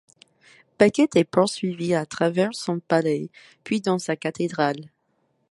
Becket 0.79 1.15
est 1.15 1.25
poursuivi 1.29 1.93
à 1.93 2.07
travers 2.07 2.55
son 2.55 2.79
palais, 2.79 3.29
puis 3.63 3.81
dans 3.81 3.99
sa 3.99 4.15
cathédrale. 4.15 4.89